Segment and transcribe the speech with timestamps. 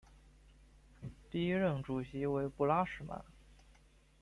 [1.29, 3.23] 第一任主席为布拉什曼。